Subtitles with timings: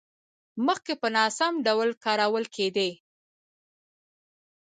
[0.67, 2.89] مخکې په ناسم ډول کارول کېدې.